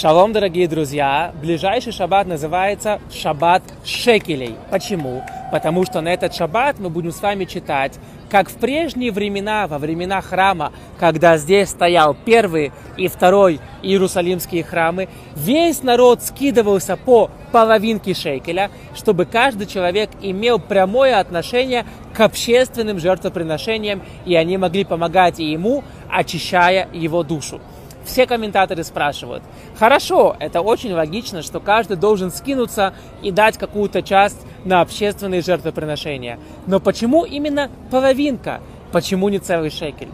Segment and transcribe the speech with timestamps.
[0.00, 1.30] Шалом, дорогие друзья!
[1.42, 4.56] Ближайший шаббат называется шаббат шекелей.
[4.70, 5.22] Почему?
[5.52, 7.98] Потому что на этот шаббат мы будем с вами читать,
[8.30, 15.10] как в прежние времена, во времена храма, когда здесь стоял первый и второй иерусалимские храмы,
[15.36, 24.00] весь народ скидывался по половинке шекеля, чтобы каждый человек имел прямое отношение к общественным жертвоприношениям,
[24.24, 27.60] и они могли помогать ему, очищая его душу
[28.04, 29.42] все комментаторы спрашивают,
[29.78, 36.38] хорошо, это очень логично, что каждый должен скинуться и дать какую-то часть на общественные жертвоприношения.
[36.66, 38.60] Но почему именно половинка?
[38.92, 40.08] Почему не целый шекель?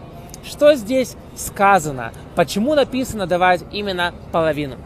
[0.45, 2.13] Что здесь сказано?
[2.37, 4.77] Почему написано давать именно половину?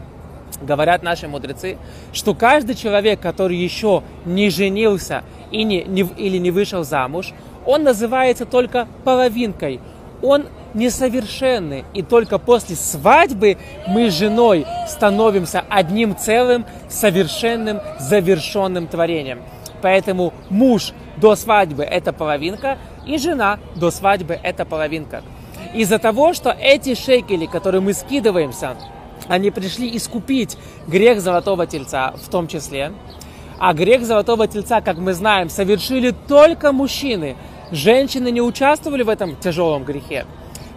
[0.61, 1.77] Говорят наши мудрецы,
[2.13, 7.33] что каждый человек, который еще не женился и не, не, или не вышел замуж,
[7.65, 9.79] он называется только половинкой.
[10.21, 11.85] Он несовершенны.
[11.93, 13.57] И только после свадьбы
[13.87, 19.41] мы с женой становимся одним целым, совершенным, завершенным творением.
[19.81, 25.23] Поэтому муж до свадьбы– это половинка, и жена до свадьбы– это половинка.
[25.73, 28.75] Из-за того, что эти шекели, которые мы скидываемся,
[29.27, 32.91] они пришли искупить грех золотого тельца в том числе.
[33.59, 37.35] А грех золотого тельца, как мы знаем, совершили только мужчины.
[37.71, 40.25] Женщины не участвовали в этом тяжелом грехе.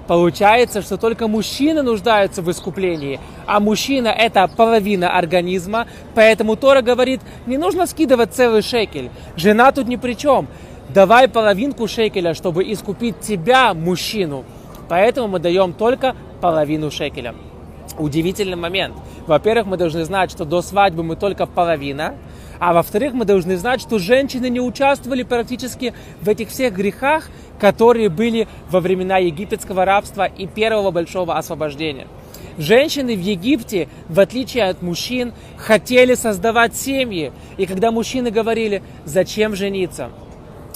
[0.06, 7.20] Получается, что только мужчины нуждаются в искуплении, а мужчина– это половина организма, поэтому Тора говорит,
[7.46, 10.46] не нужно скидывать целый шекель, жена тут ни при чем.
[10.90, 14.44] Давай половинку шекеля, чтобы искупить тебя, мужчину.
[14.88, 17.34] Поэтому мы даем только половину шекеля.
[17.98, 18.94] Удивительный момент.
[19.26, 22.14] Во-первых, мы должны знать, что до свадьбы мы только половина–
[22.58, 28.08] а во-вторых, мы должны знать, что женщины не участвовали практически в этих всех грехах, которые
[28.08, 32.06] были во времена египетского рабства и первого большого освобождения.
[32.56, 37.32] Женщины в Египте, в отличие от мужчин, хотели создавать семьи.
[37.56, 40.10] И когда мужчины говорили, зачем жениться,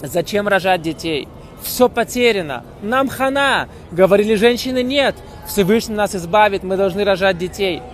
[0.02, 1.28] зачем рожать детей,
[1.62, 5.14] все потеряно, нам хана, говорили женщины, нет,
[5.46, 7.82] Всевышний нас избавит, мы должны рожать детей–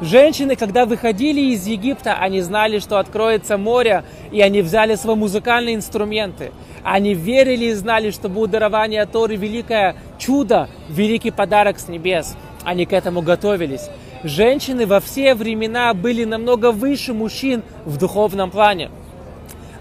[0.00, 5.74] Женщины, когда выходили из Египта, они знали, что откроется море, и они взяли свои музыкальные
[5.74, 6.52] инструменты.
[6.84, 12.36] Они верили и знали, что будет дарование Торы великое чудо, великий подарок с небес.
[12.62, 13.90] Они к этому готовились.
[14.22, 18.90] Женщины во все времена были намного выше мужчин в духовном плане.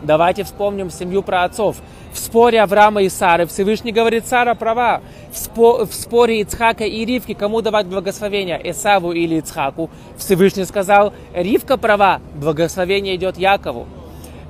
[0.01, 1.77] Давайте вспомним семью про отцов.
[2.13, 5.01] В споре Авраама и Сары Всевышний говорит, Сара права.
[5.31, 11.13] В, спо, в споре Ицхака и Ривки, кому давать благословение, Исаву или Ицхаку, Всевышний сказал,
[11.33, 13.87] Ривка права, благословение идет Якову.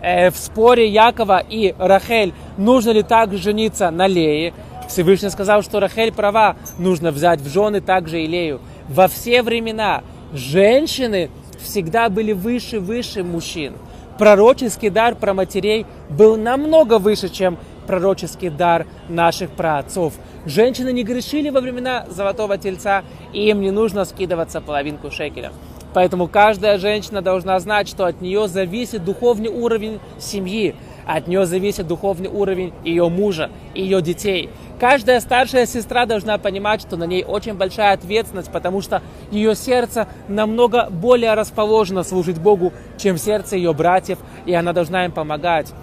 [0.01, 4.53] Э, в споре Якова и Рахель, нужно ли также жениться на Лее,
[4.87, 8.61] Всевышний сказал, что Рахель права, нужно взять в жены также и Лею.
[8.87, 10.03] Во все времена
[10.33, 11.29] женщины
[11.61, 13.73] всегда были выше-выше мужчин
[14.17, 20.13] пророческий дар про матерей был намного выше, чем пророческий дар наших праотцов.
[20.45, 25.51] Женщины не грешили во времена Золотого Тельца, и им не нужно скидываться половинку шекеля.
[25.93, 30.75] Поэтому каждая женщина должна знать, что от нее зависит духовный уровень семьи,
[31.05, 34.49] от нее зависит духовный уровень ее мужа и ее детей.
[34.79, 40.07] Каждая старшая сестра должна понимать, что на ней очень большая ответственность, потому что ее сердце
[40.27, 45.73] намного более расположено служить Богу, чем сердце ее братьев, и она должна им помогать.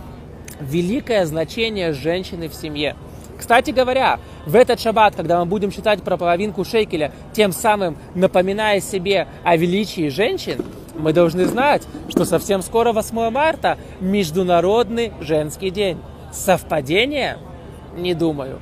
[0.61, 2.95] Великое значение женщины в семье.
[3.39, 8.81] Кстати говоря, в этот шаббат, когда мы будем читать про половинку шекеля, тем самым напоминая
[8.81, 10.65] себе о величии женщин,
[10.95, 15.99] мы должны знать, что совсем скоро 8 марта Международный женский день.
[16.33, 17.39] Совпадение?
[17.97, 18.61] Не думаю.